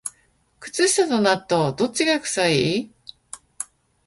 [0.59, 2.91] 靴下と納豆、どっちが臭い？